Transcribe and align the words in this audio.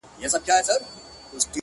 ښاا 0.31 0.57
ځې 0.67 0.75
نو; 0.79 0.79